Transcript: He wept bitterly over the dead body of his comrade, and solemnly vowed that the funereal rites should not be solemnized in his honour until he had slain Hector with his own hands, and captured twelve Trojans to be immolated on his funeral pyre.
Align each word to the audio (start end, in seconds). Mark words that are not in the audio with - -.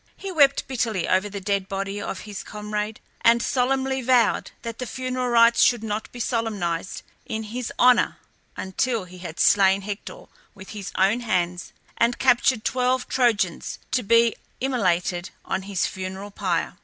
He 0.17 0.31
wept 0.31 0.67
bitterly 0.67 1.07
over 1.07 1.29
the 1.29 1.39
dead 1.39 1.69
body 1.69 2.01
of 2.01 2.21
his 2.21 2.41
comrade, 2.41 2.99
and 3.21 3.39
solemnly 3.39 4.01
vowed 4.01 4.49
that 4.63 4.79
the 4.79 4.87
funereal 4.87 5.29
rites 5.29 5.61
should 5.61 5.83
not 5.83 6.11
be 6.11 6.19
solemnized 6.19 7.03
in 7.27 7.43
his 7.53 7.71
honour 7.77 8.17
until 8.57 9.03
he 9.03 9.19
had 9.19 9.39
slain 9.39 9.83
Hector 9.83 10.25
with 10.55 10.69
his 10.69 10.91
own 10.95 11.19
hands, 11.19 11.71
and 11.99 12.17
captured 12.17 12.65
twelve 12.65 13.09
Trojans 13.09 13.77
to 13.91 14.01
be 14.01 14.35
immolated 14.59 15.29
on 15.45 15.61
his 15.69 15.85
funeral 15.85 16.31
pyre. 16.31 16.77